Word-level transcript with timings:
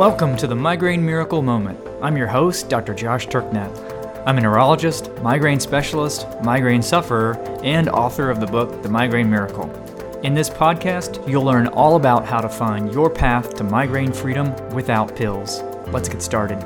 Welcome 0.00 0.34
to 0.38 0.46
the 0.46 0.56
Migraine 0.56 1.04
Miracle 1.04 1.42
Moment. 1.42 1.78
I'm 2.00 2.16
your 2.16 2.26
host, 2.26 2.70
Dr. 2.70 2.94
Josh 2.94 3.26
Turknett. 3.26 3.70
I'm 4.26 4.38
a 4.38 4.40
neurologist, 4.40 5.12
migraine 5.20 5.60
specialist, 5.60 6.26
migraine 6.42 6.80
sufferer, 6.80 7.38
and 7.62 7.86
author 7.90 8.30
of 8.30 8.40
the 8.40 8.46
book, 8.46 8.82
The 8.82 8.88
Migraine 8.88 9.28
Miracle. 9.28 9.70
In 10.22 10.32
this 10.32 10.48
podcast, 10.48 11.28
you'll 11.28 11.44
learn 11.44 11.66
all 11.66 11.96
about 11.96 12.24
how 12.24 12.40
to 12.40 12.48
find 12.48 12.90
your 12.94 13.10
path 13.10 13.54
to 13.56 13.62
migraine 13.62 14.10
freedom 14.10 14.54
without 14.70 15.14
pills. 15.14 15.60
Let's 15.88 16.08
get 16.08 16.22
started. 16.22 16.62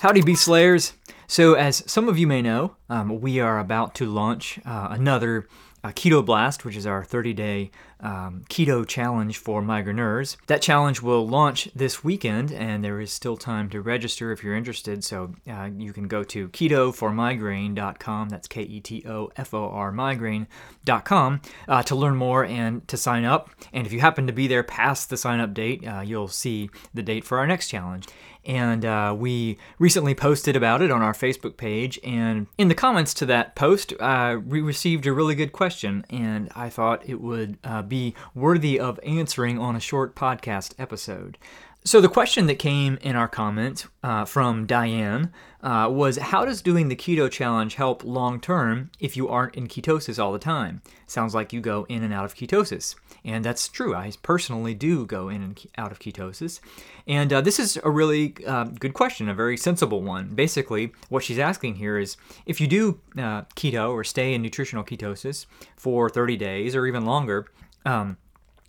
Howdy, 0.00 0.22
Beast 0.22 0.42
Slayers. 0.42 0.94
So, 1.28 1.54
as 1.54 1.88
some 1.88 2.08
of 2.08 2.18
you 2.18 2.26
may 2.26 2.42
know, 2.42 2.74
um, 2.88 3.20
we 3.20 3.38
are 3.38 3.60
about 3.60 3.94
to 3.94 4.06
launch 4.06 4.58
uh, 4.66 4.88
another 4.90 5.46
uh, 5.82 5.90
Keto 5.90 6.24
Blast, 6.24 6.64
which 6.64 6.76
is 6.76 6.86
our 6.86 7.04
30 7.04 7.32
day 7.32 7.70
um, 8.02 8.44
keto 8.48 8.86
challenge 8.86 9.38
for 9.38 9.62
migraineurs. 9.62 10.36
That 10.46 10.62
challenge 10.62 11.02
will 11.02 11.26
launch 11.26 11.68
this 11.74 12.02
weekend, 12.04 12.52
and 12.52 12.84
there 12.84 13.00
is 13.00 13.12
still 13.12 13.36
time 13.36 13.68
to 13.70 13.80
register 13.80 14.32
if 14.32 14.42
you're 14.42 14.56
interested. 14.56 15.04
So 15.04 15.34
uh, 15.48 15.70
you 15.76 15.92
can 15.92 16.08
go 16.08 16.24
to 16.24 16.48
ketoformigraine.com. 16.48 18.28
That's 18.28 18.48
K 18.48 18.62
E 18.62 18.80
T 18.80 19.04
O 19.06 19.30
F 19.36 19.54
O 19.54 19.68
R 19.70 19.92
migraine.com 19.92 21.40
uh, 21.68 21.82
to 21.82 21.94
learn 21.94 22.16
more 22.16 22.44
and 22.44 22.86
to 22.88 22.96
sign 22.96 23.24
up. 23.24 23.50
And 23.72 23.86
if 23.86 23.92
you 23.92 24.00
happen 24.00 24.26
to 24.26 24.32
be 24.32 24.46
there 24.46 24.62
past 24.62 25.10
the 25.10 25.16
sign 25.16 25.40
up 25.40 25.54
date, 25.54 25.86
uh, 25.86 26.00
you'll 26.00 26.28
see 26.28 26.70
the 26.94 27.02
date 27.02 27.24
for 27.24 27.38
our 27.38 27.46
next 27.46 27.68
challenge. 27.68 28.06
And 28.44 28.84
uh, 28.84 29.14
we 29.16 29.58
recently 29.78 30.14
posted 30.14 30.56
about 30.56 30.80
it 30.80 30.90
on 30.90 31.02
our 31.02 31.12
Facebook 31.12 31.56
page. 31.56 32.00
And 32.02 32.46
in 32.56 32.68
the 32.68 32.74
comments 32.74 33.12
to 33.14 33.26
that 33.26 33.54
post, 33.54 33.92
uh, 34.00 34.38
we 34.44 34.60
received 34.60 35.06
a 35.06 35.12
really 35.12 35.34
good 35.34 35.52
question. 35.52 36.04
And 36.08 36.50
I 36.54 36.70
thought 36.70 37.08
it 37.08 37.20
would 37.20 37.58
uh, 37.64 37.82
be 37.90 38.14
worthy 38.34 38.80
of 38.80 38.98
answering 39.04 39.58
on 39.58 39.76
a 39.76 39.80
short 39.80 40.14
podcast 40.14 40.72
episode. 40.78 41.36
So, 41.82 42.02
the 42.02 42.10
question 42.10 42.46
that 42.46 42.58
came 42.58 42.98
in 43.00 43.16
our 43.16 43.26
comment 43.26 43.86
uh, 44.02 44.26
from 44.26 44.66
Diane 44.66 45.32
uh, 45.62 45.88
was 45.90 46.18
How 46.18 46.44
does 46.44 46.60
doing 46.60 46.88
the 46.88 46.96
keto 46.96 47.30
challenge 47.30 47.76
help 47.76 48.04
long 48.04 48.38
term 48.38 48.90
if 49.00 49.16
you 49.16 49.30
aren't 49.30 49.54
in 49.54 49.66
ketosis 49.66 50.22
all 50.22 50.30
the 50.30 50.38
time? 50.38 50.82
Sounds 51.06 51.34
like 51.34 51.54
you 51.54 51.62
go 51.62 51.86
in 51.88 52.02
and 52.02 52.12
out 52.12 52.26
of 52.26 52.34
ketosis. 52.34 52.96
And 53.24 53.42
that's 53.42 53.66
true. 53.66 53.94
I 53.94 54.12
personally 54.22 54.74
do 54.74 55.06
go 55.06 55.30
in 55.30 55.42
and 55.42 55.66
out 55.78 55.90
of 55.90 56.00
ketosis. 56.00 56.60
And 57.06 57.32
uh, 57.32 57.40
this 57.40 57.58
is 57.58 57.78
a 57.82 57.90
really 57.90 58.34
uh, 58.46 58.64
good 58.64 58.92
question, 58.92 59.30
a 59.30 59.34
very 59.34 59.56
sensible 59.56 60.02
one. 60.02 60.34
Basically, 60.34 60.92
what 61.08 61.24
she's 61.24 61.38
asking 61.38 61.76
here 61.76 61.96
is 61.96 62.18
if 62.44 62.60
you 62.60 62.66
do 62.66 63.00
uh, 63.16 63.42
keto 63.56 63.90
or 63.90 64.04
stay 64.04 64.34
in 64.34 64.42
nutritional 64.42 64.84
ketosis 64.84 65.46
for 65.78 66.10
30 66.10 66.36
days 66.36 66.76
or 66.76 66.86
even 66.86 67.06
longer, 67.06 67.46
um, 67.84 68.16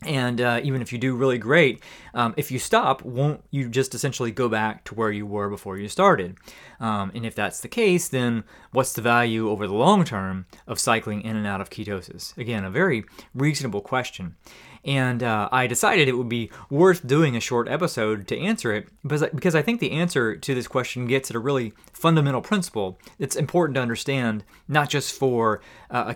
and 0.04 0.42
uh, 0.42 0.60
even 0.64 0.82
if 0.82 0.92
you 0.92 0.98
do 0.98 1.16
really 1.16 1.38
great, 1.38 1.84
um, 2.16 2.34
if 2.36 2.50
you 2.50 2.58
stop, 2.58 3.04
won't 3.04 3.44
you 3.52 3.70
just 3.70 3.94
essentially 3.94 4.32
go 4.32 4.50
back 4.50 4.84
to 4.86 4.96
where 4.96 5.12
you 5.12 5.28
were 5.28 5.48
before 5.48 5.78
you 5.78 5.88
started? 5.88 6.38
Um, 6.80 7.12
and 7.14 7.24
if 7.24 7.36
that's 7.36 7.60
the 7.62 7.68
case, 7.68 8.08
then 8.08 8.44
what's 8.72 8.94
the 8.94 9.04
value 9.04 9.50
over 9.50 9.68
the 9.68 9.76
long 9.76 10.04
term 10.04 10.48
of 10.66 10.80
cycling 10.80 11.22
in 11.22 11.36
and 11.36 11.46
out 11.46 11.62
of 11.62 11.70
ketosis? 11.70 12.36
Again, 12.36 12.66
a 12.66 12.72
very 12.72 13.06
reasonable 13.36 13.82
question. 13.82 14.36
And 14.84 15.22
uh, 15.22 15.48
I 15.52 15.68
decided 15.68 16.08
it 16.08 16.18
would 16.18 16.30
be 16.30 16.50
worth 16.72 17.06
doing 17.06 17.36
a 17.36 17.40
short 17.40 17.68
episode 17.68 18.28
to 18.30 18.40
answer 18.40 18.74
it 18.74 18.88
because, 19.04 19.24
because 19.30 19.54
I 19.54 19.62
think 19.62 19.80
the 19.80 19.92
answer 19.92 20.36
to 20.36 20.56
this 20.56 20.68
question 20.68 21.06
gets 21.06 21.30
at 21.30 21.36
a 21.36 21.40
really 21.40 21.74
fundamental 22.02 22.42
principle 22.42 22.98
that's 23.20 23.36
important 23.36 23.76
to 23.76 23.82
understand, 23.82 24.44
not 24.68 24.90
just 24.90 25.14
for 25.14 25.62
uh, 25.92 26.16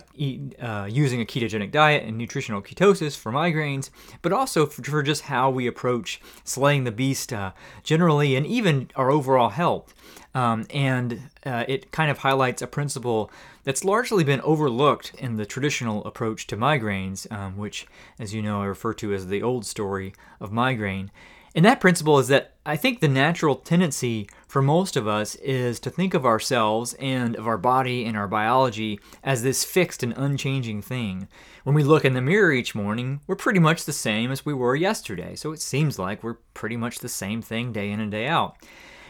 uh, 0.60 0.88
using 0.90 1.20
a 1.20 1.24
ketogenic 1.24 1.70
diet 1.70 2.02
and 2.02 2.18
nutritional 2.18 2.60
ketosis 2.60 3.16
for 3.16 3.30
migraines, 3.30 3.90
but 4.20 4.32
also 4.32 4.66
for, 4.66 5.02
just 5.02 5.22
how 5.22 5.48
we 5.48 5.66
approach 5.66 6.20
slaying 6.42 6.84
the 6.84 6.90
beast 6.90 7.32
uh, 7.32 7.52
generally 7.84 8.34
and 8.34 8.46
even 8.46 8.90
our 8.96 9.10
overall 9.10 9.50
health. 9.50 9.94
Um, 10.34 10.66
and 10.70 11.30
uh, 11.46 11.64
it 11.68 11.92
kind 11.92 12.10
of 12.10 12.18
highlights 12.18 12.60
a 12.60 12.66
principle 12.66 13.30
that's 13.64 13.84
largely 13.84 14.24
been 14.24 14.40
overlooked 14.42 15.14
in 15.18 15.36
the 15.36 15.46
traditional 15.46 16.04
approach 16.04 16.46
to 16.48 16.56
migraines, 16.56 17.30
um, 17.32 17.56
which, 17.56 17.86
as 18.18 18.34
you 18.34 18.42
know, 18.42 18.60
I 18.62 18.66
refer 18.66 18.92
to 18.94 19.14
as 19.14 19.28
the 19.28 19.42
old 19.42 19.64
story 19.64 20.14
of 20.40 20.52
migraine. 20.52 21.10
And 21.56 21.64
that 21.64 21.80
principle 21.80 22.18
is 22.18 22.28
that 22.28 22.52
I 22.66 22.76
think 22.76 23.00
the 23.00 23.08
natural 23.08 23.56
tendency 23.56 24.28
for 24.46 24.60
most 24.60 24.94
of 24.94 25.08
us 25.08 25.36
is 25.36 25.80
to 25.80 25.90
think 25.90 26.12
of 26.12 26.26
ourselves 26.26 26.92
and 27.00 27.34
of 27.34 27.48
our 27.48 27.56
body 27.56 28.04
and 28.04 28.14
our 28.14 28.28
biology 28.28 29.00
as 29.24 29.42
this 29.42 29.64
fixed 29.64 30.02
and 30.02 30.12
unchanging 30.18 30.82
thing. 30.82 31.28
When 31.64 31.74
we 31.74 31.82
look 31.82 32.04
in 32.04 32.12
the 32.12 32.20
mirror 32.20 32.52
each 32.52 32.74
morning, 32.74 33.22
we're 33.26 33.36
pretty 33.36 33.58
much 33.58 33.86
the 33.86 33.92
same 33.94 34.30
as 34.30 34.44
we 34.44 34.52
were 34.52 34.76
yesterday, 34.76 35.34
so 35.34 35.52
it 35.52 35.62
seems 35.62 35.98
like 35.98 36.22
we're 36.22 36.36
pretty 36.52 36.76
much 36.76 36.98
the 36.98 37.08
same 37.08 37.40
thing 37.40 37.72
day 37.72 37.90
in 37.90 38.00
and 38.00 38.10
day 38.10 38.26
out. 38.26 38.56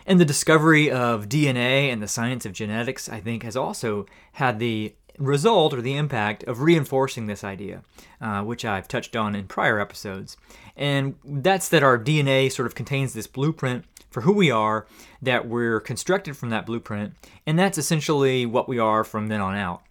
And 0.07 0.21
the 0.21 0.25
discovery 0.25 0.89
of 0.89 1.29
DNA 1.29 1.93
and 1.93 2.01
the 2.01 2.07
science 2.07 2.47
of 2.47 2.53
genetics, 2.53 3.09
I 3.09 3.19
think, 3.19 3.43
has 3.43 3.57
also 3.57 4.07
had 4.35 4.61
the 4.61 4.95
result 5.19 5.75
or 5.75 5.81
the 5.81 5.97
impact 5.97 6.45
of 6.45 6.61
reinforcing 6.61 7.27
this 7.27 7.45
idea, 7.45 7.83
uh, 8.21 8.43
which 8.43 8.65
I've 8.65 8.89
touched 8.89 9.17
on 9.17 9.35
in 9.35 9.47
prior 9.47 9.81
episodes. 9.81 10.37
And 10.77 11.17
that's 11.25 11.69
that 11.71 11.83
our 11.83 11.99
DNA 11.99 12.53
sort 12.53 12.67
of 12.67 12.75
contains 12.75 13.15
this 13.15 13.27
blueprint 13.27 13.85
for 14.17 14.23
who 14.23 14.33
we 14.33 14.51
are, 14.51 14.87
that 15.21 15.47
we're 15.47 15.79
constructed 15.79 16.39
from 16.39 16.49
that 16.49 16.65
blueprint, 16.65 17.13
and 17.47 17.59
that's 17.59 17.77
essentially 17.77 18.47
what 18.47 18.67
we 18.67 18.79
are 18.79 19.05
from 19.05 19.27
then 19.27 19.43
on 19.43 19.55
out. 19.55 19.83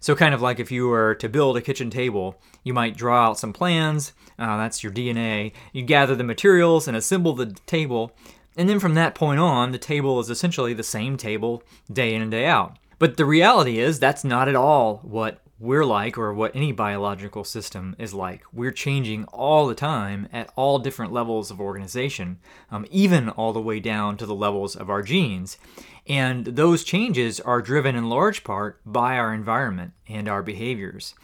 So, 0.00 0.16
kind 0.16 0.34
of 0.34 0.42
like 0.42 0.58
if 0.58 0.72
you 0.72 0.88
were 0.88 1.14
to 1.14 1.28
build 1.28 1.56
a 1.56 1.60
kitchen 1.60 1.88
table, 1.88 2.36
you 2.64 2.74
might 2.74 2.96
draw 2.96 3.28
out 3.28 3.38
some 3.38 3.52
plans, 3.52 4.12
uh, 4.40 4.56
that's 4.56 4.82
your 4.82 4.90
DNA. 4.90 5.52
You 5.72 5.82
gather 5.82 6.16
the 6.16 6.24
materials 6.24 6.88
and 6.88 6.96
assemble 6.96 7.34
the 7.34 7.54
table, 7.66 8.10
and 8.56 8.68
then 8.68 8.80
from 8.80 8.94
that 8.94 9.14
point 9.14 9.38
on, 9.38 9.70
the 9.70 9.78
table 9.78 10.18
is 10.18 10.30
essentially 10.30 10.74
the 10.74 10.82
same 10.82 11.16
table 11.16 11.62
day 11.92 12.12
in 12.12 12.22
and 12.22 12.30
day 12.32 12.46
out. 12.46 12.76
But 12.98 13.18
the 13.18 13.24
reality 13.24 13.78
is, 13.78 14.00
that's 14.00 14.24
not 14.24 14.48
at 14.48 14.56
all 14.56 14.96
what 15.04 15.42
we're 15.60 15.84
like 15.84 16.16
or 16.16 16.32
what 16.32 16.56
any 16.56 16.72
biological 16.72 17.44
system 17.44 17.94
is 17.98 18.14
like. 18.14 18.42
We're 18.50 18.72
changing 18.72 19.24
all 19.26 19.66
the 19.66 19.74
time 19.74 20.26
at 20.32 20.50
all 20.56 20.78
different 20.78 21.12
levels 21.12 21.50
of 21.50 21.60
organization, 21.60 22.38
um, 22.70 22.86
even 22.90 23.28
all 23.28 23.52
the 23.52 23.60
way 23.60 23.78
down 23.78 24.16
to 24.16 24.26
the 24.26 24.34
levels 24.34 24.74
of 24.74 24.88
our 24.88 25.02
genes. 25.02 25.58
And 26.06 26.46
those 26.46 26.82
changes 26.82 27.38
are 27.40 27.60
driven 27.60 27.94
in 27.94 28.08
large 28.08 28.42
part 28.42 28.80
by 28.86 29.18
our 29.18 29.34
environment 29.34 29.92
and 30.08 30.28
our 30.28 30.42
behaviors. 30.42 31.14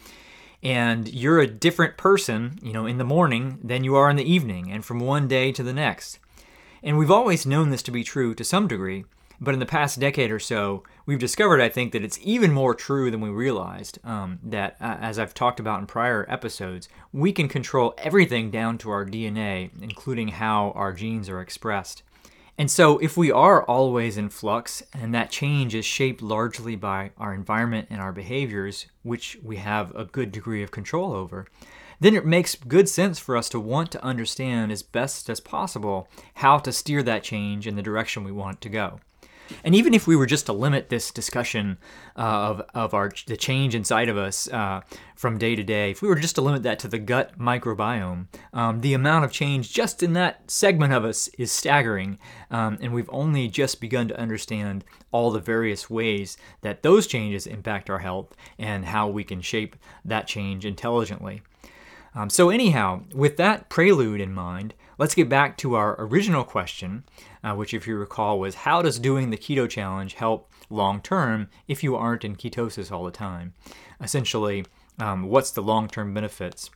And 0.61 1.11
you're 1.11 1.39
a 1.39 1.47
different 1.47 1.97
person, 1.97 2.59
you 2.61 2.73
know, 2.73 2.85
in 2.85 2.99
the 2.99 3.03
morning 3.03 3.57
than 3.63 3.83
you 3.83 3.95
are 3.95 4.09
in 4.09 4.15
the 4.17 4.31
evening, 4.31 4.71
and 4.71 4.85
from 4.85 4.99
one 4.99 5.27
day 5.27 5.51
to 5.51 5.63
the 5.63 5.73
next. 5.73 6.19
And 6.83 6.97
we've 6.97 7.11
always 7.11 7.45
known 7.45 7.71
this 7.71 7.83
to 7.83 7.91
be 7.91 8.03
true 8.03 8.35
to 8.35 8.43
some 8.43 8.67
degree, 8.67 9.05
but 9.39 9.53
in 9.53 9.59
the 9.59 9.65
past 9.65 9.99
decade 9.99 10.31
or 10.31 10.39
so, 10.39 10.83
we've 11.05 11.19
discovered, 11.19 11.61
I 11.61 11.69
think, 11.69 11.91
that 11.91 12.03
it's 12.03 12.19
even 12.21 12.51
more 12.51 12.73
true 12.73 13.11
than 13.11 13.21
we 13.21 13.29
realized. 13.29 13.99
Um, 14.03 14.39
that, 14.43 14.77
uh, 14.81 14.97
as 14.99 15.19
I've 15.19 15.33
talked 15.33 15.59
about 15.59 15.79
in 15.79 15.85
prior 15.85 16.25
episodes, 16.29 16.89
we 17.13 17.31
can 17.31 17.47
control 17.47 17.93
everything 17.97 18.49
down 18.49 18.77
to 18.79 18.89
our 18.89 19.05
DNA, 19.05 19.69
including 19.81 20.29
how 20.29 20.71
our 20.71 20.91
genes 20.93 21.29
are 21.29 21.41
expressed. 21.41 22.03
And 22.59 22.71
so, 22.71 22.97
if 22.97 23.15
we 23.15 23.31
are 23.31 23.63
always 23.63 24.17
in 24.17 24.29
flux, 24.29 24.81
and 24.91 25.13
that 25.13 25.29
change 25.29 25.75
is 25.75 25.85
shaped 25.85 26.23
largely 26.23 26.75
by 26.75 27.11
our 27.17 27.35
environment 27.35 27.87
and 27.91 28.01
our 28.01 28.11
behaviors, 28.11 28.87
which 29.03 29.37
we 29.43 29.57
have 29.57 29.95
a 29.95 30.05
good 30.05 30.31
degree 30.31 30.63
of 30.63 30.71
control 30.71 31.13
over, 31.13 31.45
then 31.99 32.15
it 32.15 32.25
makes 32.25 32.55
good 32.55 32.89
sense 32.89 33.19
for 33.19 33.37
us 33.37 33.49
to 33.49 33.59
want 33.59 33.91
to 33.91 34.03
understand 34.03 34.71
as 34.71 34.81
best 34.81 35.29
as 35.29 35.39
possible 35.39 36.07
how 36.35 36.57
to 36.57 36.71
steer 36.71 37.03
that 37.03 37.23
change 37.23 37.67
in 37.67 37.75
the 37.75 37.81
direction 37.81 38.23
we 38.23 38.31
want 38.31 38.57
it 38.57 38.61
to 38.61 38.69
go. 38.69 38.99
And 39.63 39.75
even 39.75 39.93
if 39.93 40.07
we 40.07 40.15
were 40.15 40.25
just 40.25 40.45
to 40.47 40.53
limit 40.53 40.89
this 40.89 41.11
discussion 41.11 41.77
uh, 42.15 42.21
of, 42.21 42.61
of 42.73 42.93
our 42.93 43.11
the 43.25 43.37
change 43.37 43.75
inside 43.75 44.09
of 44.09 44.17
us 44.17 44.47
uh, 44.49 44.81
from 45.15 45.37
day 45.37 45.55
to 45.55 45.63
day, 45.63 45.91
if 45.91 46.01
we 46.01 46.07
were 46.07 46.15
just 46.15 46.35
to 46.35 46.41
limit 46.41 46.63
that 46.63 46.79
to 46.79 46.87
the 46.87 46.99
gut 46.99 47.37
microbiome, 47.39 48.27
um, 48.53 48.81
the 48.81 48.93
amount 48.93 49.25
of 49.25 49.31
change 49.31 49.73
just 49.73 50.03
in 50.03 50.13
that 50.13 50.49
segment 50.49 50.93
of 50.93 51.05
us 51.05 51.27
is 51.37 51.51
staggering. 51.51 52.19
Um, 52.51 52.77
and 52.81 52.93
we've 52.93 53.09
only 53.11 53.47
just 53.47 53.81
begun 53.81 54.07
to 54.09 54.19
understand 54.19 54.83
all 55.11 55.31
the 55.31 55.39
various 55.39 55.89
ways 55.89 56.37
that 56.61 56.83
those 56.83 57.07
changes 57.07 57.47
impact 57.47 57.89
our 57.89 57.99
health 57.99 58.35
and 58.57 58.85
how 58.85 59.07
we 59.07 59.23
can 59.23 59.41
shape 59.41 59.75
that 60.05 60.27
change 60.27 60.65
intelligently. 60.65 61.41
Um, 62.15 62.29
so, 62.31 62.49
anyhow, 62.49 63.03
with 63.13 63.37
that 63.37 63.69
prelude 63.69 64.21
in 64.21 64.33
mind, 64.33 64.73
let's 64.97 65.15
get 65.15 65.29
back 65.29 65.57
to 65.57 65.75
our 65.75 65.95
original 65.99 66.43
question, 66.43 67.03
uh, 67.43 67.53
which, 67.53 67.73
if 67.73 67.87
you 67.87 67.97
recall, 67.97 68.39
was 68.39 68.55
how 68.55 68.81
does 68.81 68.99
doing 68.99 69.29
the 69.29 69.37
keto 69.37 69.69
challenge 69.69 70.13
help 70.13 70.51
long 70.69 71.01
term 71.01 71.49
if 71.67 71.83
you 71.83 71.95
aren't 71.95 72.25
in 72.25 72.35
ketosis 72.35 72.91
all 72.91 73.03
the 73.03 73.11
time? 73.11 73.53
Essentially, 74.01 74.65
um, 74.99 75.23
what's 75.23 75.51
the 75.51 75.61
long 75.61 75.87
term 75.87 76.13
benefits? 76.13 76.69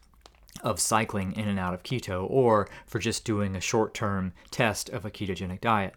Of 0.63 0.81
cycling 0.81 1.31
in 1.31 1.47
and 1.47 1.57
out 1.57 1.73
of 1.73 1.81
keto, 1.81 2.29
or 2.29 2.67
for 2.85 2.99
just 2.99 3.23
doing 3.23 3.55
a 3.55 3.61
short 3.61 3.93
term 3.93 4.33
test 4.51 4.89
of 4.89 5.05
a 5.05 5.09
ketogenic 5.09 5.61
diet. 5.61 5.95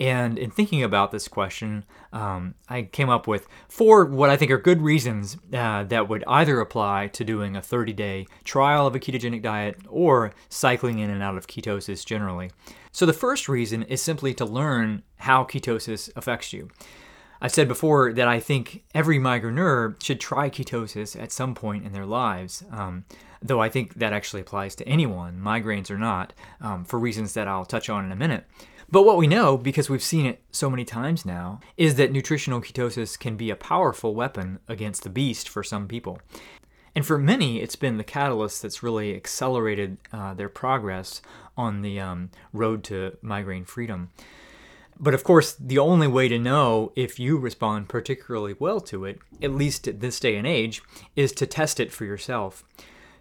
And 0.00 0.38
in 0.38 0.50
thinking 0.50 0.82
about 0.82 1.12
this 1.12 1.28
question, 1.28 1.84
um, 2.10 2.54
I 2.70 2.82
came 2.84 3.10
up 3.10 3.26
with 3.26 3.46
four 3.68 4.06
what 4.06 4.30
I 4.30 4.36
think 4.38 4.50
are 4.50 4.58
good 4.58 4.80
reasons 4.80 5.36
uh, 5.52 5.84
that 5.84 6.08
would 6.08 6.24
either 6.26 6.58
apply 6.58 7.08
to 7.08 7.22
doing 7.22 7.54
a 7.54 7.62
30 7.62 7.92
day 7.92 8.26
trial 8.42 8.86
of 8.86 8.94
a 8.94 8.98
ketogenic 8.98 9.42
diet 9.42 9.76
or 9.86 10.32
cycling 10.48 11.00
in 11.00 11.10
and 11.10 11.22
out 11.22 11.36
of 11.36 11.46
ketosis 11.46 12.04
generally. 12.04 12.50
So, 12.92 13.04
the 13.04 13.12
first 13.12 13.48
reason 13.48 13.82
is 13.84 14.00
simply 14.00 14.32
to 14.34 14.44
learn 14.46 15.02
how 15.18 15.44
ketosis 15.44 16.10
affects 16.16 16.54
you. 16.54 16.70
I've 17.42 17.52
said 17.52 17.68
before 17.68 18.12
that 18.14 18.28
I 18.28 18.40
think 18.40 18.84
every 18.94 19.18
migraineur 19.18 20.02
should 20.02 20.20
try 20.20 20.50
ketosis 20.50 21.20
at 21.20 21.32
some 21.32 21.54
point 21.54 21.86
in 21.86 21.92
their 21.92 22.06
lives, 22.06 22.64
um, 22.70 23.04
though 23.42 23.60
I 23.60 23.68
think 23.68 23.94
that 23.94 24.12
actually 24.12 24.42
applies 24.42 24.74
to 24.76 24.88
anyone, 24.88 25.40
migraines 25.40 25.90
or 25.90 25.98
not, 25.98 26.34
um, 26.60 26.84
for 26.84 26.98
reasons 26.98 27.34
that 27.34 27.48
I'll 27.48 27.64
touch 27.64 27.88
on 27.88 28.04
in 28.04 28.12
a 28.12 28.16
minute. 28.16 28.46
But 28.92 29.04
what 29.04 29.16
we 29.16 29.28
know, 29.28 29.56
because 29.56 29.88
we've 29.88 30.02
seen 30.02 30.26
it 30.26 30.42
so 30.50 30.68
many 30.68 30.84
times 30.84 31.24
now, 31.24 31.60
is 31.76 31.94
that 31.94 32.10
nutritional 32.10 32.60
ketosis 32.60 33.18
can 33.18 33.36
be 33.36 33.50
a 33.50 33.56
powerful 33.56 34.14
weapon 34.14 34.58
against 34.66 35.04
the 35.04 35.10
beast 35.10 35.48
for 35.48 35.62
some 35.62 35.86
people. 35.86 36.18
And 36.94 37.06
for 37.06 37.16
many, 37.16 37.60
it's 37.60 37.76
been 37.76 37.98
the 37.98 38.04
catalyst 38.04 38.62
that's 38.62 38.82
really 38.82 39.14
accelerated 39.14 39.98
uh, 40.12 40.34
their 40.34 40.48
progress 40.48 41.22
on 41.56 41.82
the 41.82 42.00
um, 42.00 42.30
road 42.52 42.82
to 42.84 43.16
migraine 43.22 43.64
freedom. 43.64 44.10
But 44.98 45.14
of 45.14 45.22
course, 45.22 45.52
the 45.52 45.78
only 45.78 46.08
way 46.08 46.28
to 46.28 46.38
know 46.38 46.92
if 46.96 47.20
you 47.20 47.38
respond 47.38 47.88
particularly 47.88 48.56
well 48.58 48.80
to 48.82 49.04
it, 49.04 49.20
at 49.40 49.54
least 49.54 49.86
at 49.86 50.00
this 50.00 50.18
day 50.18 50.36
and 50.36 50.46
age, 50.46 50.82
is 51.14 51.32
to 51.32 51.46
test 51.46 51.78
it 51.78 51.92
for 51.92 52.04
yourself. 52.04 52.64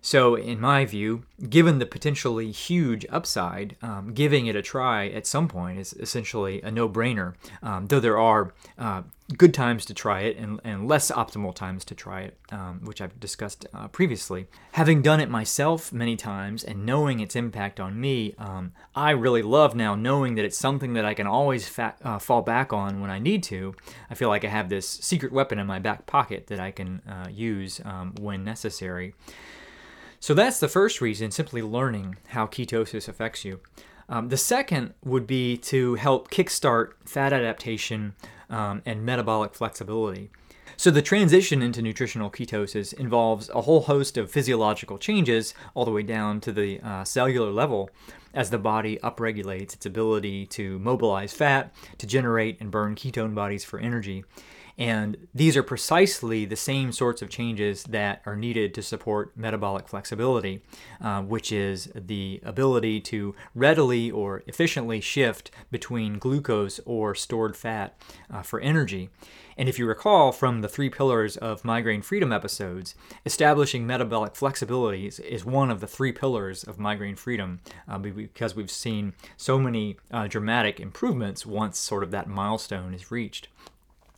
So, 0.01 0.35
in 0.35 0.59
my 0.61 0.85
view, 0.85 1.23
given 1.49 1.79
the 1.79 1.85
potentially 1.85 2.51
huge 2.51 3.05
upside, 3.09 3.75
um, 3.81 4.13
giving 4.13 4.45
it 4.45 4.55
a 4.55 4.61
try 4.61 5.07
at 5.07 5.27
some 5.27 5.47
point 5.47 5.79
is 5.79 5.93
essentially 5.93 6.61
a 6.61 6.71
no 6.71 6.87
brainer, 6.87 7.35
um, 7.61 7.87
though 7.87 7.99
there 7.99 8.17
are 8.17 8.53
uh, 8.77 9.03
good 9.37 9.53
times 9.53 9.85
to 9.85 9.93
try 9.93 10.21
it 10.21 10.37
and, 10.37 10.59
and, 10.63 10.87
less 10.87 11.11
optimal 11.11 11.53
times 11.53 11.85
to 11.85 11.93
try 11.93 12.21
it, 12.21 12.37
um, 12.51 12.81
which 12.83 12.99
I've 12.99 13.19
discussed 13.19 13.65
uh, 13.73 13.87
previously. 13.89 14.47
Having 14.71 15.03
done 15.03 15.19
it 15.19 15.29
myself 15.29 15.93
many 15.93 16.15
times 16.15 16.63
and 16.63 16.85
knowing 16.85 17.19
its 17.19 17.35
impact 17.35 17.79
on 17.79 17.99
me, 17.99 18.33
um, 18.39 18.71
I 18.95 19.11
really 19.11 19.43
love 19.43 19.75
now 19.75 19.95
knowing 19.95 20.35
that 20.35 20.45
it's 20.45 20.57
something 20.57 20.93
that 20.93 21.05
I 21.05 21.13
can 21.13 21.27
always 21.27 21.67
fa- 21.67 21.95
uh, 22.03 22.17
fall 22.19 22.41
back 22.41 22.73
on 22.73 23.01
when 23.01 23.11
I 23.11 23.19
need 23.19 23.43
to. 23.43 23.75
I 24.09 24.15
feel 24.15 24.29
like 24.29 24.43
I 24.43 24.49
have 24.49 24.69
this 24.69 24.87
secret 24.87 25.31
weapon 25.31 25.59
in 25.59 25.67
my 25.67 25.79
back 25.79 26.07
pocket 26.07 26.47
that 26.47 26.59
I 26.59 26.71
can 26.71 27.01
uh, 27.07 27.27
use 27.29 27.81
um, 27.85 28.15
when 28.19 28.43
necessary. 28.43 29.13
So 30.19 30.33
that's 30.33 30.59
the 30.59 30.67
first 30.67 31.01
reason, 31.01 31.31
simply 31.31 31.61
learning 31.61 32.17
how 32.29 32.45
ketosis 32.45 33.07
affects 33.07 33.45
you. 33.45 33.61
Um, 34.09 34.29
the 34.29 34.37
second 34.37 34.93
would 35.03 35.27
be 35.27 35.55
to 35.57 35.95
help 35.95 36.29
kickstart 36.31 36.93
fat 37.05 37.31
adaptation 37.31 38.15
um, 38.49 38.81
and 38.85 39.05
metabolic 39.05 39.53
flexibility. 39.53 40.31
So, 40.75 40.91
the 40.91 41.01
transition 41.01 41.61
into 41.61 41.81
nutritional 41.81 42.31
ketosis 42.31 42.93
involves 42.93 43.49
a 43.49 43.61
whole 43.61 43.81
host 43.81 44.17
of 44.17 44.31
physiological 44.31 44.97
changes, 44.97 45.53
all 45.73 45.83
the 45.83 45.91
way 45.91 46.03
down 46.03 46.39
to 46.41 46.53
the 46.53 46.79
uh, 46.79 47.03
cellular 47.03 47.51
level, 47.51 47.89
as 48.33 48.49
the 48.49 48.57
body 48.57 48.97
upregulates 49.03 49.73
its 49.73 49.85
ability 49.85 50.45
to 50.47 50.79
mobilize 50.79 51.33
fat, 51.33 51.73
to 51.97 52.07
generate 52.07 52.61
and 52.61 52.71
burn 52.71 52.95
ketone 52.95 53.35
bodies 53.35 53.65
for 53.65 53.79
energy. 53.79 54.23
And 54.79 55.27
these 55.35 55.57
are 55.57 55.61
precisely 55.61 56.45
the 56.45 56.55
same 56.55 56.93
sorts 56.93 57.21
of 57.21 57.29
changes 57.29 57.83
that 57.83 58.21
are 58.25 58.37
needed 58.37 58.73
to 58.75 58.81
support 58.81 59.35
metabolic 59.35 59.89
flexibility, 59.89 60.61
uh, 61.01 61.21
which 61.21 61.51
is 61.51 61.91
the 61.93 62.39
ability 62.43 63.01
to 63.01 63.35
readily 63.53 64.09
or 64.09 64.41
efficiently 64.47 65.01
shift 65.01 65.51
between 65.69 66.17
glucose 66.17 66.79
or 66.85 67.13
stored 67.13 67.57
fat 67.57 68.01
uh, 68.31 68.41
for 68.41 68.61
energy. 68.61 69.09
And 69.57 69.67
if 69.67 69.77
you 69.77 69.85
recall 69.85 70.31
from 70.31 70.61
the 70.61 70.69
three 70.69 70.89
pillars 70.89 71.35
of 71.35 71.65
migraine 71.65 72.01
freedom 72.01 72.31
episodes, 72.31 72.95
establishing 73.25 73.85
metabolic 73.85 74.33
flexibility 74.33 75.07
is 75.07 75.43
one 75.43 75.69
of 75.69 75.81
the 75.81 75.87
three 75.87 76.13
pillars 76.13 76.63
of 76.63 76.79
migraine 76.79 77.17
freedom 77.17 77.59
uh, 77.85 77.97
because 77.97 78.55
we've 78.55 78.71
seen 78.71 79.13
so 79.35 79.59
many 79.59 79.97
uh, 80.11 80.27
dramatic 80.27 80.79
improvements 80.79 81.45
once 81.45 81.77
sort 81.77 82.03
of 82.03 82.11
that 82.11 82.29
milestone 82.29 82.93
is 82.93 83.11
reached. 83.11 83.49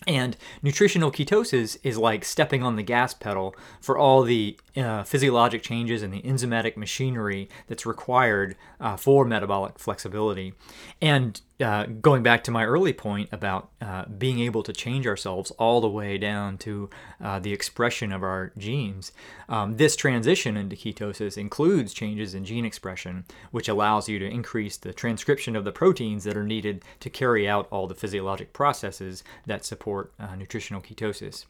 And 0.08 0.36
nutritional 0.64 1.12
ketosis 1.12 1.78
is 1.84 1.98
like 1.98 2.26
stepping 2.26 2.64
on 2.64 2.76
the 2.76 2.82
gas 2.84 3.14
pedal 3.14 3.56
for 3.80 4.00
all 4.00 4.24
the 4.24 4.58
uh, 4.76 5.04
physiologic 5.04 5.62
changes 5.62 6.02
and 6.02 6.12
the 6.12 6.22
enzymatic 6.24 6.76
machinery 6.76 7.50
that's 7.68 7.86
required 7.86 8.56
uh, 8.80 8.98
for 8.98 9.26
metabolic 9.26 9.78
flexibility. 9.78 10.54
And 11.02 11.40
uh, 11.60 11.86
going 11.86 12.24
back 12.24 12.44
to 12.46 12.52
my 12.52 12.66
early 12.66 12.94
point 12.94 13.30
about 13.32 13.70
uh, 13.80 14.06
being 14.06 14.40
able 14.40 14.64
to 14.64 14.74
change 14.74 15.06
ourselves 15.06 15.52
all 15.52 15.82
the 15.82 15.90
way 15.90 16.18
down 16.18 16.58
to 16.58 16.90
uh, 17.24 17.38
the 17.38 17.54
expression 17.54 18.12
of 18.12 18.24
our 18.24 18.52
genes, 18.58 19.12
um, 19.50 19.78
this 19.78 19.96
transition 19.96 20.58
into 20.58 20.76
ketosis 20.76 21.38
includes 21.38 21.94
changes 21.94 22.34
in 22.34 22.44
gene 22.46 22.66
expression, 22.66 23.26
which 23.52 23.70
allows 23.70 24.10
you 24.10 24.18
to 24.18 24.28
increase 24.28 24.78
the 24.78 24.94
transcription 24.94 25.56
of 25.56 25.64
the 25.64 25.72
proteins 25.72 26.24
that 26.24 26.38
are 26.38 26.44
needed 26.44 26.84
to 27.00 27.10
carry 27.10 27.48
out 27.48 27.68
all 27.70 27.86
the 27.86 27.94
physiologic 27.94 28.54
processes 28.54 29.24
that 29.46 29.64
support 29.64 29.91
uh, 30.20 30.36
nutritional 30.36 30.82
ketosis. 30.82 31.46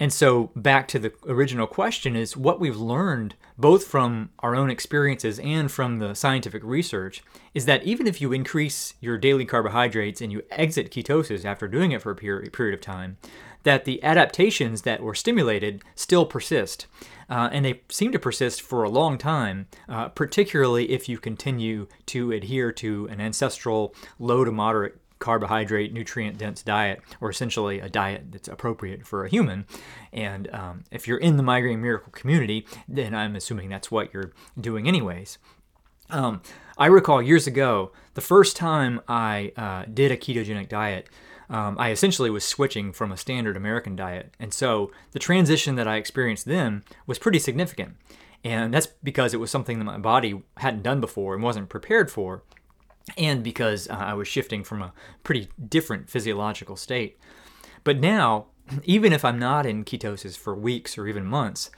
And 0.00 0.12
so, 0.12 0.52
back 0.54 0.86
to 0.88 0.98
the 1.00 1.12
original 1.26 1.66
question 1.66 2.14
is 2.14 2.36
what 2.36 2.60
we've 2.60 2.76
learned, 2.76 3.34
both 3.56 3.84
from 3.84 4.30
our 4.38 4.54
own 4.54 4.70
experiences 4.70 5.40
and 5.40 5.70
from 5.70 5.98
the 5.98 6.14
scientific 6.14 6.62
research, 6.62 7.24
is 7.52 7.64
that 7.66 7.82
even 7.82 8.06
if 8.06 8.20
you 8.20 8.32
increase 8.32 8.94
your 9.00 9.18
daily 9.18 9.44
carbohydrates 9.44 10.20
and 10.20 10.30
you 10.30 10.42
exit 10.52 10.92
ketosis 10.92 11.44
after 11.44 11.66
doing 11.66 11.90
it 11.90 12.02
for 12.02 12.12
a 12.12 12.14
period 12.14 12.74
of 12.74 12.80
time, 12.80 13.16
that 13.64 13.84
the 13.84 14.02
adaptations 14.04 14.82
that 14.82 15.02
were 15.02 15.14
stimulated 15.14 15.82
still 15.96 16.24
persist. 16.24 16.86
Uh, 17.28 17.48
and 17.52 17.64
they 17.64 17.82
seem 17.88 18.12
to 18.12 18.18
persist 18.18 18.62
for 18.62 18.84
a 18.84 18.88
long 18.88 19.18
time, 19.18 19.66
uh, 19.88 20.08
particularly 20.08 20.90
if 20.90 21.08
you 21.08 21.18
continue 21.18 21.88
to 22.06 22.30
adhere 22.30 22.70
to 22.72 23.06
an 23.08 23.20
ancestral 23.20 23.94
low 24.18 24.44
to 24.44 24.52
moderate 24.52 24.96
carbohydrate, 25.18 25.92
nutrient 25.92 26.38
dense 26.38 26.62
diet, 26.62 27.00
or 27.20 27.30
essentially 27.30 27.80
a 27.80 27.88
diet 27.88 28.32
that's 28.32 28.48
appropriate 28.48 29.06
for 29.06 29.24
a 29.24 29.28
human. 29.28 29.66
And 30.12 30.48
um, 30.54 30.84
if 30.90 31.06
you're 31.06 31.18
in 31.18 31.36
the 31.36 31.42
Migraine 31.42 31.82
Miracle 31.82 32.12
community, 32.12 32.66
then 32.86 33.14
I'm 33.14 33.36
assuming 33.36 33.68
that's 33.68 33.90
what 33.90 34.12
you're 34.12 34.32
doing, 34.60 34.88
anyways. 34.88 35.38
Um, 36.10 36.40
I 36.78 36.86
recall 36.86 37.20
years 37.20 37.46
ago, 37.46 37.92
the 38.14 38.20
first 38.20 38.56
time 38.56 39.00
I 39.08 39.52
uh, 39.56 39.84
did 39.92 40.10
a 40.10 40.16
ketogenic 40.16 40.68
diet, 40.68 41.08
um, 41.50 41.76
I 41.78 41.90
essentially 41.90 42.30
was 42.30 42.44
switching 42.44 42.92
from 42.92 43.12
a 43.12 43.16
standard 43.16 43.56
American 43.56 43.96
diet. 43.96 44.34
And 44.38 44.52
so 44.52 44.90
the 45.12 45.18
transition 45.18 45.74
that 45.76 45.88
I 45.88 45.96
experienced 45.96 46.46
then 46.46 46.84
was 47.06 47.18
pretty 47.18 47.38
significant. 47.38 47.96
And 48.44 48.72
that's 48.72 48.86
because 48.86 49.34
it 49.34 49.40
was 49.40 49.50
something 49.50 49.78
that 49.78 49.84
my 49.84 49.98
body 49.98 50.42
hadn't 50.58 50.82
done 50.82 51.00
before 51.00 51.34
and 51.34 51.42
wasn't 51.42 51.68
prepared 51.68 52.10
for 52.10 52.42
and 53.16 53.42
because 53.42 53.88
uh, 53.88 53.94
I 53.94 54.14
was 54.14 54.28
shifting 54.28 54.64
from 54.64 54.82
a 54.82 54.92
pretty 55.22 55.48
different 55.68 56.10
physiological 56.10 56.76
state. 56.76 57.18
But 57.84 57.98
now, 57.98 58.46
even 58.84 59.12
if 59.12 59.24
I'm 59.24 59.38
not 59.38 59.66
in 59.66 59.84
ketosis 59.84 60.36
for 60.36 60.54
weeks 60.54 60.98
or 60.98 61.06
even 61.06 61.24
months, 61.24 61.70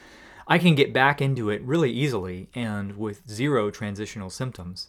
I 0.47 0.59
can 0.59 0.75
get 0.75 0.93
back 0.93 1.23
into 1.23 1.49
it 1.49 1.63
really 1.63 1.93
easily 1.93 2.49
and 2.55 2.97
with 2.97 3.29
zero 3.29 3.71
transitional 3.71 4.31
symptoms. 4.31 4.89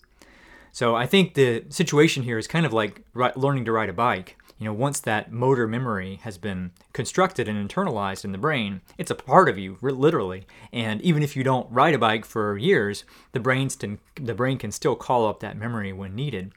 So 0.71 0.95
I 0.95 1.05
think 1.05 1.33
the 1.33 1.65
situation 1.69 2.23
here 2.23 2.37
is 2.37 2.47
kind 2.47 2.65
of 2.65 2.73
like 2.73 3.03
learning 3.35 3.65
to 3.65 3.71
ride 3.71 3.89
a 3.89 3.93
bike 3.93 4.37
you 4.61 4.65
know, 4.65 4.73
once 4.73 4.99
that 4.99 5.31
motor 5.31 5.67
memory 5.67 6.19
has 6.21 6.37
been 6.37 6.69
constructed 6.93 7.47
and 7.47 7.67
internalized 7.67 8.23
in 8.23 8.31
the 8.31 8.37
brain, 8.37 8.81
it's 8.95 9.09
a 9.09 9.15
part 9.15 9.49
of 9.49 9.57
you, 9.57 9.79
literally. 9.81 10.45
And 10.71 11.01
even 11.01 11.23
if 11.23 11.35
you 11.35 11.43
don't 11.43 11.65
ride 11.71 11.95
a 11.95 11.97
bike 11.97 12.25
for 12.25 12.55
years, 12.59 13.03
the, 13.31 13.39
brains 13.39 13.75
can, 13.75 13.97
the 14.13 14.35
brain 14.35 14.59
can 14.59 14.71
still 14.71 14.95
call 14.95 15.27
up 15.27 15.39
that 15.39 15.57
memory 15.57 15.91
when 15.91 16.13
needed. 16.13 16.51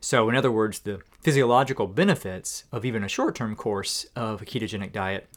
So, 0.00 0.28
in 0.28 0.36
other 0.36 0.52
words, 0.52 0.78
the 0.78 1.00
physiological 1.22 1.88
benefits 1.88 2.66
of 2.70 2.84
even 2.84 3.02
a 3.02 3.08
short 3.08 3.34
term 3.34 3.56
course 3.56 4.06
of 4.14 4.42
a 4.42 4.44
ketogenic 4.44 4.92
diet 4.92 5.28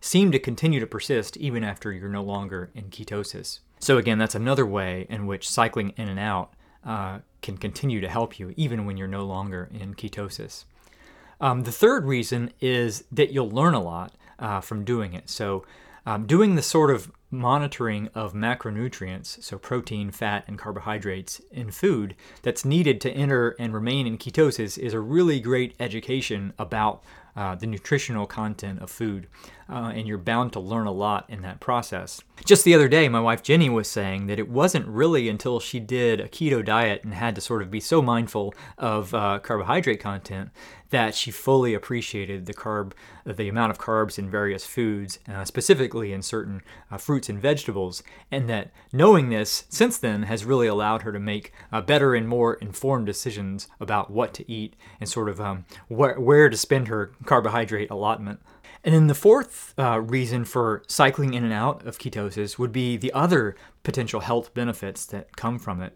seem 0.00 0.30
to 0.30 0.38
continue 0.38 0.78
to 0.78 0.86
persist 0.86 1.36
even 1.36 1.64
after 1.64 1.92
you're 1.92 2.08
no 2.08 2.22
longer 2.22 2.70
in 2.76 2.90
ketosis. 2.90 3.58
So, 3.80 3.98
again, 3.98 4.18
that's 4.18 4.36
another 4.36 4.64
way 4.64 5.08
in 5.10 5.26
which 5.26 5.50
cycling 5.50 5.94
in 5.96 6.08
and 6.08 6.20
out 6.20 6.54
uh, 6.84 7.18
can 7.42 7.56
continue 7.58 8.00
to 8.00 8.08
help 8.08 8.38
you 8.38 8.54
even 8.56 8.86
when 8.86 8.96
you're 8.96 9.08
no 9.08 9.24
longer 9.24 9.68
in 9.74 9.94
ketosis. 9.94 10.64
Um, 11.40 11.62
the 11.62 11.72
third 11.72 12.04
reason 12.04 12.52
is 12.60 13.04
that 13.12 13.32
you'll 13.32 13.50
learn 13.50 13.74
a 13.74 13.82
lot 13.82 14.14
uh, 14.38 14.60
from 14.60 14.84
doing 14.84 15.12
it. 15.12 15.28
So, 15.28 15.64
um, 16.04 16.24
doing 16.24 16.54
the 16.54 16.62
sort 16.62 16.90
of 16.90 17.10
monitoring 17.30 18.08
of 18.14 18.32
macronutrients, 18.32 19.42
so 19.42 19.58
protein, 19.58 20.10
fat, 20.10 20.44
and 20.46 20.58
carbohydrates 20.58 21.40
in 21.50 21.70
food 21.70 22.14
that's 22.42 22.64
needed 22.64 23.00
to 23.00 23.10
enter 23.10 23.56
and 23.58 23.74
remain 23.74 24.06
in 24.06 24.16
ketosis 24.16 24.78
is 24.78 24.94
a 24.94 25.00
really 25.00 25.40
great 25.40 25.74
education 25.80 26.52
about 26.58 27.02
uh, 27.34 27.54
the 27.54 27.66
nutritional 27.66 28.26
content 28.26 28.80
of 28.80 28.90
food. 28.90 29.26
Uh, 29.68 29.92
and 29.94 30.06
you're 30.06 30.18
bound 30.18 30.52
to 30.52 30.60
learn 30.60 30.86
a 30.86 30.92
lot 30.92 31.24
in 31.28 31.42
that 31.42 31.60
process. 31.60 32.22
Just 32.44 32.64
the 32.64 32.74
other 32.74 32.88
day, 32.88 33.08
my 33.08 33.20
wife 33.20 33.42
Jenny 33.42 33.68
was 33.68 33.88
saying 33.88 34.26
that 34.26 34.38
it 34.38 34.48
wasn't 34.48 34.86
really 34.86 35.28
until 35.28 35.58
she 35.58 35.80
did 35.80 36.20
a 36.20 36.28
keto 36.28 36.64
diet 36.64 37.02
and 37.02 37.14
had 37.14 37.34
to 37.34 37.40
sort 37.40 37.62
of 37.62 37.70
be 37.70 37.80
so 37.80 38.02
mindful 38.02 38.54
of 38.78 39.14
uh, 39.14 39.38
carbohydrate 39.40 40.00
content 40.00 40.50
that 40.90 41.14
she 41.14 41.30
fully 41.30 41.74
appreciated 41.74 42.46
the 42.46 42.54
carb, 42.54 42.92
the 43.24 43.48
amount 43.48 43.70
of 43.70 43.78
carbs 43.78 44.18
in 44.18 44.30
various 44.30 44.64
foods, 44.64 45.18
uh, 45.28 45.44
specifically 45.44 46.12
in 46.12 46.22
certain 46.22 46.62
uh, 46.90 46.96
fruits 46.96 47.28
and 47.28 47.40
vegetables, 47.40 48.02
and 48.30 48.48
that 48.48 48.70
knowing 48.92 49.28
this 49.28 49.64
since 49.68 49.98
then 49.98 50.24
has 50.24 50.44
really 50.44 50.66
allowed 50.66 51.02
her 51.02 51.12
to 51.12 51.18
make 51.18 51.52
uh, 51.72 51.80
better 51.80 52.14
and 52.14 52.28
more 52.28 52.54
informed 52.54 53.06
decisions 53.06 53.68
about 53.80 54.10
what 54.10 54.32
to 54.34 54.50
eat 54.50 54.76
and 55.00 55.08
sort 55.08 55.28
of 55.28 55.40
um, 55.40 55.64
wh- 55.88 56.18
where 56.18 56.48
to 56.48 56.56
spend 56.56 56.88
her 56.88 57.12
carbohydrate 57.24 57.90
allotment. 57.90 58.40
And 58.86 58.94
then 58.94 59.08
the 59.08 59.14
fourth 59.14 59.74
uh, 59.76 60.00
reason 60.00 60.44
for 60.44 60.84
cycling 60.86 61.34
in 61.34 61.42
and 61.42 61.52
out 61.52 61.84
of 61.84 61.98
ketosis 61.98 62.56
would 62.56 62.70
be 62.70 62.96
the 62.96 63.12
other 63.12 63.56
potential 63.82 64.20
health 64.20 64.54
benefits 64.54 65.04
that 65.06 65.36
come 65.36 65.58
from 65.58 65.82
it. 65.82 65.92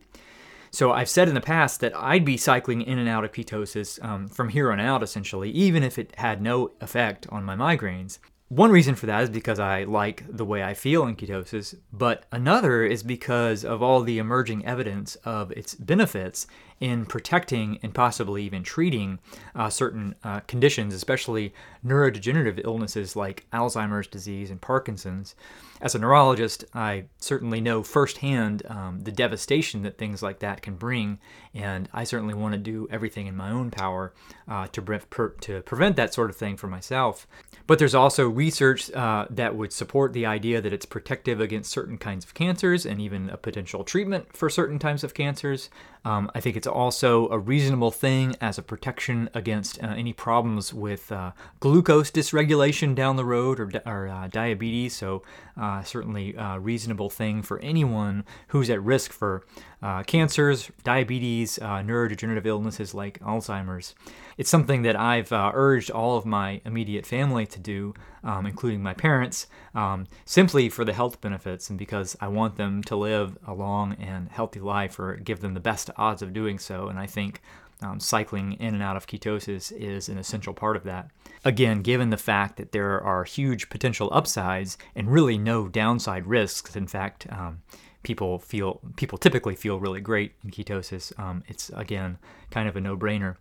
So 0.72 0.90
I've 0.90 1.08
said 1.08 1.28
in 1.28 1.34
the 1.34 1.40
past 1.40 1.78
that 1.80 1.96
I'd 1.96 2.24
be 2.24 2.36
cycling 2.36 2.82
in 2.82 2.98
and 2.98 3.08
out 3.08 3.24
of 3.24 3.30
ketosis 3.30 4.04
um, 4.04 4.26
from 4.26 4.48
here 4.48 4.72
on 4.72 4.80
out, 4.80 5.04
essentially, 5.04 5.50
even 5.50 5.84
if 5.84 6.00
it 6.00 6.12
had 6.18 6.42
no 6.42 6.72
effect 6.80 7.28
on 7.30 7.44
my 7.44 7.54
migraines. 7.54 8.18
One 8.48 8.72
reason 8.72 8.96
for 8.96 9.06
that 9.06 9.22
is 9.22 9.30
because 9.30 9.60
I 9.60 9.84
like 9.84 10.24
the 10.28 10.44
way 10.44 10.64
I 10.64 10.74
feel 10.74 11.06
in 11.06 11.14
ketosis, 11.14 11.76
but 11.92 12.26
another 12.32 12.84
is 12.84 13.04
because 13.04 13.64
of 13.64 13.80
all 13.84 14.02
the 14.02 14.18
emerging 14.18 14.66
evidence 14.66 15.14
of 15.24 15.52
its 15.52 15.76
benefits 15.76 16.48
in 16.80 17.04
protecting 17.04 17.78
and 17.82 17.94
possibly 17.94 18.42
even 18.42 18.62
treating 18.62 19.18
uh, 19.54 19.68
certain 19.68 20.14
uh, 20.24 20.40
conditions, 20.40 20.94
especially 20.94 21.52
neurodegenerative 21.84 22.60
illnesses 22.64 23.14
like 23.14 23.46
Alzheimer's 23.52 24.06
disease 24.06 24.50
and 24.50 24.60
Parkinson's. 24.60 25.34
As 25.82 25.94
a 25.94 25.98
neurologist, 25.98 26.64
I 26.74 27.04
certainly 27.18 27.60
know 27.60 27.82
firsthand 27.82 28.62
um, 28.68 29.00
the 29.02 29.12
devastation 29.12 29.82
that 29.82 29.96
things 29.96 30.22
like 30.22 30.40
that 30.40 30.60
can 30.60 30.74
bring, 30.74 31.18
and 31.54 31.88
I 31.92 32.04
certainly 32.04 32.34
want 32.34 32.52
to 32.52 32.58
do 32.58 32.86
everything 32.90 33.26
in 33.26 33.36
my 33.36 33.50
own 33.50 33.70
power 33.70 34.12
uh, 34.46 34.66
to, 34.68 34.82
pre- 34.82 35.28
to 35.40 35.62
prevent 35.62 35.96
that 35.96 36.12
sort 36.12 36.28
of 36.28 36.36
thing 36.36 36.58
for 36.58 36.66
myself. 36.66 37.26
But 37.66 37.78
there's 37.78 37.94
also 37.94 38.28
research 38.28 38.90
uh, 38.92 39.26
that 39.30 39.54
would 39.54 39.72
support 39.72 40.12
the 40.12 40.26
idea 40.26 40.60
that 40.60 40.72
it's 40.72 40.84
protective 40.84 41.40
against 41.40 41.70
certain 41.70 41.96
kinds 41.96 42.26
of 42.26 42.34
cancers 42.34 42.84
and 42.84 43.00
even 43.00 43.30
a 43.30 43.38
potential 43.38 43.82
treatment 43.82 44.36
for 44.36 44.50
certain 44.50 44.78
types 44.78 45.02
of 45.02 45.14
cancers. 45.14 45.70
Um, 46.04 46.30
I 46.34 46.40
think 46.40 46.56
it's 46.56 46.66
also 46.66 47.28
a 47.28 47.38
reasonable 47.38 47.90
thing 47.90 48.34
as 48.40 48.56
a 48.58 48.62
protection 48.62 49.28
against 49.34 49.82
uh, 49.82 49.88
any 49.88 50.12
problems 50.12 50.72
with 50.72 51.12
uh, 51.12 51.32
glucose 51.60 52.10
dysregulation 52.10 52.94
down 52.94 53.16
the 53.16 53.24
road 53.24 53.60
or, 53.60 53.66
di- 53.66 53.82
or 53.84 54.08
uh, 54.08 54.28
diabetes. 54.28 54.96
So, 54.96 55.22
uh, 55.60 55.82
certainly 55.82 56.34
a 56.38 56.58
reasonable 56.58 57.10
thing 57.10 57.42
for 57.42 57.58
anyone 57.58 58.24
who's 58.48 58.70
at 58.70 58.82
risk 58.82 59.12
for 59.12 59.44
uh, 59.82 60.02
cancers, 60.02 60.70
diabetes, 60.84 61.58
uh, 61.58 61.78
neurodegenerative 61.78 62.46
illnesses 62.46 62.94
like 62.94 63.18
Alzheimer's. 63.20 63.94
It's 64.36 64.50
something 64.50 64.82
that 64.82 64.96
I've 64.96 65.32
urged 65.32 65.90
all 65.90 66.16
of 66.16 66.26
my 66.26 66.60
immediate 66.64 67.06
family 67.06 67.46
to 67.46 67.58
do, 67.58 67.94
um, 68.22 68.46
including 68.46 68.82
my 68.82 68.94
parents, 68.94 69.46
um, 69.74 70.06
simply 70.24 70.68
for 70.68 70.84
the 70.84 70.92
health 70.92 71.20
benefits 71.20 71.70
and 71.70 71.78
because 71.78 72.16
I 72.20 72.28
want 72.28 72.56
them 72.56 72.82
to 72.84 72.96
live 72.96 73.38
a 73.46 73.54
long 73.54 73.94
and 73.94 74.28
healthy 74.30 74.60
life 74.60 74.98
or 74.98 75.16
give 75.16 75.40
them 75.40 75.54
the 75.54 75.60
best 75.60 75.90
odds 75.96 76.22
of 76.22 76.32
doing 76.32 76.58
so. 76.58 76.88
And 76.88 76.98
I 76.98 77.06
think 77.06 77.40
um, 77.82 78.00
cycling 78.00 78.52
in 78.54 78.74
and 78.74 78.82
out 78.82 78.96
of 78.96 79.06
ketosis 79.06 79.72
is 79.72 80.08
an 80.08 80.18
essential 80.18 80.52
part 80.52 80.76
of 80.76 80.84
that. 80.84 81.10
Again, 81.44 81.82
given 81.82 82.10
the 82.10 82.16
fact 82.16 82.56
that 82.58 82.72
there 82.72 83.00
are 83.00 83.24
huge 83.24 83.70
potential 83.70 84.10
upsides 84.12 84.76
and 84.94 85.10
really 85.10 85.38
no 85.38 85.68
downside 85.68 86.26
risks, 86.26 86.76
in 86.76 86.86
fact, 86.86 87.26
um, 87.30 87.62
people 88.02 88.38
feel 88.38 88.80
people 88.96 89.18
typically 89.18 89.54
feel 89.54 89.78
really 89.80 90.00
great 90.00 90.32
in 90.44 90.50
ketosis. 90.50 91.18
Um, 91.18 91.42
it's 91.48 91.70
again 91.70 92.18
kind 92.50 92.68
of 92.68 92.76
a 92.76 92.80
no-brainer. 92.80 93.36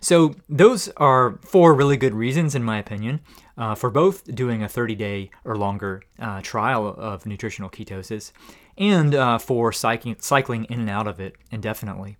So 0.00 0.36
those 0.48 0.88
are 0.96 1.38
four 1.42 1.74
really 1.74 1.96
good 1.96 2.14
reasons, 2.14 2.54
in 2.54 2.62
my 2.62 2.78
opinion, 2.78 3.20
uh, 3.56 3.74
for 3.74 3.90
both 3.90 4.32
doing 4.32 4.62
a 4.62 4.68
30-day 4.68 5.30
or 5.44 5.56
longer 5.56 6.02
uh, 6.20 6.40
trial 6.40 6.86
of 6.86 7.26
nutritional 7.26 7.68
ketosis 7.68 8.32
and 8.76 9.14
uh, 9.14 9.38
for 9.38 9.72
cycling, 9.72 10.16
cycling 10.20 10.64
in 10.66 10.80
and 10.80 10.90
out 10.90 11.08
of 11.08 11.18
it 11.18 11.34
indefinitely. 11.50 12.16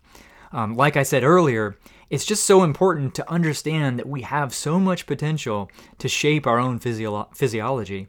Um, 0.51 0.75
like 0.75 0.97
I 0.97 1.03
said 1.03 1.23
earlier, 1.23 1.77
it's 2.11 2.25
just 2.25 2.45
so 2.45 2.65
important 2.65 3.15
to 3.17 3.31
understand 3.31 3.99
that 3.99 4.09
we 4.09 4.23
have 4.23 4.55
so 4.55 4.81
much 4.81 5.07
potential 5.07 5.71
to 5.99 6.09
shape 6.09 6.47
our 6.47 6.59
own 6.59 6.79
physio- 6.79 7.29
physiology. 7.35 8.09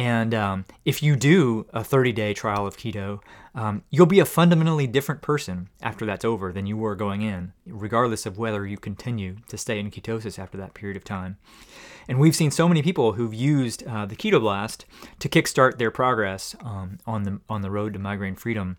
And 0.00 0.32
um, 0.32 0.64
if 0.86 1.02
you 1.02 1.14
do 1.14 1.66
a 1.74 1.84
30 1.84 2.12
day 2.12 2.32
trial 2.32 2.66
of 2.66 2.78
keto, 2.78 3.20
um, 3.54 3.82
you'll 3.90 4.06
be 4.06 4.18
a 4.18 4.24
fundamentally 4.24 4.86
different 4.86 5.20
person 5.20 5.68
after 5.82 6.06
that's 6.06 6.24
over 6.24 6.54
than 6.54 6.64
you 6.64 6.78
were 6.78 6.94
going 6.94 7.20
in, 7.20 7.52
regardless 7.66 8.24
of 8.24 8.38
whether 8.38 8.66
you 8.66 8.78
continue 8.78 9.36
to 9.48 9.58
stay 9.58 9.78
in 9.78 9.90
ketosis 9.90 10.38
after 10.38 10.56
that 10.56 10.72
period 10.72 10.96
of 10.96 11.04
time. 11.04 11.36
And 12.08 12.18
we've 12.18 12.34
seen 12.34 12.50
so 12.50 12.66
many 12.66 12.80
people 12.80 13.12
who've 13.12 13.34
used 13.34 13.86
uh, 13.86 14.06
the 14.06 14.16
Keto 14.16 14.40
Blast 14.40 14.86
to 15.18 15.28
kickstart 15.28 15.76
their 15.76 15.90
progress 15.90 16.56
um, 16.60 16.96
on 17.06 17.24
the 17.24 17.38
on 17.50 17.60
the 17.60 17.70
road 17.70 17.92
to 17.92 17.98
migraine 17.98 18.36
freedom. 18.36 18.78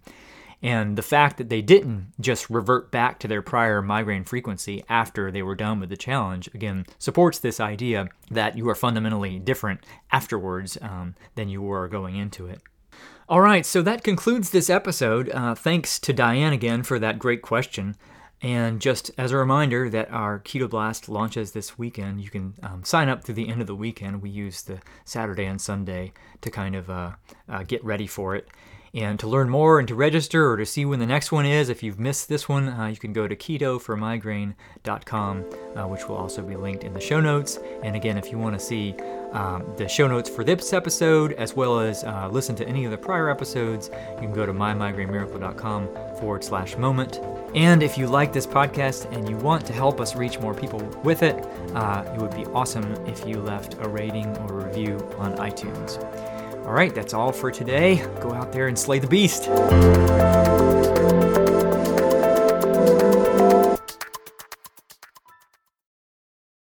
And 0.63 0.95
the 0.95 1.01
fact 1.01 1.37
that 1.37 1.49
they 1.49 1.61
didn't 1.61 2.13
just 2.19 2.49
revert 2.49 2.91
back 2.91 3.17
to 3.19 3.27
their 3.27 3.41
prior 3.41 3.81
migraine 3.81 4.23
frequency 4.23 4.83
after 4.87 5.31
they 5.31 5.41
were 5.41 5.55
done 5.55 5.79
with 5.79 5.89
the 5.89 5.97
challenge, 5.97 6.49
again, 6.53 6.85
supports 6.99 7.39
this 7.39 7.59
idea 7.59 8.07
that 8.29 8.57
you 8.57 8.69
are 8.69 8.75
fundamentally 8.75 9.39
different 9.39 9.83
afterwards 10.11 10.77
um, 10.81 11.15
than 11.35 11.49
you 11.49 11.61
were 11.61 11.87
going 11.87 12.15
into 12.15 12.45
it. 12.47 12.61
All 13.27 13.41
right, 13.41 13.65
so 13.65 13.81
that 13.81 14.03
concludes 14.03 14.49
this 14.49 14.69
episode. 14.69 15.29
Uh, 15.29 15.55
thanks 15.55 15.97
to 15.99 16.13
Diane 16.13 16.53
again 16.53 16.83
for 16.83 16.99
that 16.99 17.17
great 17.17 17.41
question. 17.41 17.95
And 18.41 18.81
just 18.81 19.11
as 19.17 19.31
a 19.31 19.37
reminder 19.37 19.89
that 19.89 20.11
our 20.11 20.39
Keto 20.39 20.69
Blast 20.69 21.07
launches 21.07 21.51
this 21.51 21.77
weekend, 21.77 22.21
you 22.21 22.29
can 22.29 22.55
um, 22.63 22.83
sign 22.83 23.07
up 23.07 23.23
through 23.23 23.35
the 23.35 23.49
end 23.49 23.61
of 23.61 23.67
the 23.67 23.75
weekend. 23.75 24.21
We 24.21 24.31
use 24.31 24.63
the 24.63 24.79
Saturday 25.05 25.45
and 25.45 25.61
Sunday 25.61 26.13
to 26.41 26.49
kind 26.49 26.75
of 26.75 26.89
uh, 26.89 27.11
uh, 27.47 27.63
get 27.63 27.83
ready 27.85 28.07
for 28.07 28.35
it. 28.35 28.49
And 28.93 29.17
to 29.21 29.27
learn 29.27 29.49
more 29.49 29.79
and 29.79 29.87
to 29.87 29.95
register 29.95 30.51
or 30.51 30.57
to 30.57 30.65
see 30.65 30.83
when 30.83 30.99
the 30.99 31.05
next 31.05 31.31
one 31.31 31.45
is, 31.45 31.69
if 31.69 31.81
you've 31.81 31.99
missed 31.99 32.27
this 32.27 32.49
one, 32.49 32.67
uh, 32.67 32.87
you 32.87 32.97
can 32.97 33.13
go 33.13 33.25
to 33.25 33.35
ketoformigraine.com, 33.35 35.45
uh, 35.75 35.87
which 35.87 36.09
will 36.09 36.17
also 36.17 36.41
be 36.41 36.57
linked 36.57 36.83
in 36.83 36.93
the 36.93 36.99
show 36.99 37.21
notes. 37.21 37.57
And 37.83 37.95
again, 37.95 38.17
if 38.17 38.29
you 38.29 38.37
want 38.37 38.59
to 38.59 38.65
see 38.65 38.93
um, 39.31 39.63
the 39.77 39.87
show 39.87 40.07
notes 40.07 40.29
for 40.29 40.43
this 40.43 40.73
episode, 40.73 41.31
as 41.33 41.55
well 41.55 41.79
as 41.79 42.03
uh, 42.03 42.27
listen 42.29 42.53
to 42.57 42.67
any 42.67 42.83
of 42.83 42.91
the 42.91 42.97
prior 42.97 43.29
episodes, 43.29 43.89
you 44.15 44.23
can 44.23 44.33
go 44.33 44.45
to 44.45 44.53
mymigrainemiracle.com 44.53 45.87
forward 46.19 46.43
slash 46.43 46.75
moment. 46.75 47.21
And 47.55 47.81
if 47.81 47.97
you 47.97 48.07
like 48.07 48.33
this 48.33 48.45
podcast 48.45 49.09
and 49.13 49.29
you 49.29 49.37
want 49.37 49.65
to 49.67 49.73
help 49.73 50.01
us 50.01 50.17
reach 50.17 50.37
more 50.39 50.53
people 50.53 50.79
with 51.03 51.23
it, 51.23 51.45
uh, 51.75 52.03
it 52.13 52.21
would 52.21 52.35
be 52.35 52.45
awesome 52.47 52.91
if 53.05 53.25
you 53.25 53.39
left 53.39 53.75
a 53.75 53.87
rating 53.87 54.35
or 54.37 54.59
a 54.59 54.65
review 54.65 54.97
on 55.17 55.37
iTunes. 55.37 55.97
All 56.65 56.73
right, 56.73 56.93
that's 56.93 57.13
all 57.13 57.31
for 57.31 57.51
today. 57.51 58.05
Go 58.21 58.33
out 58.33 58.51
there 58.51 58.67
and 58.67 58.77
slay 58.77 58.99
the 58.99 59.07
beast. 59.07 59.49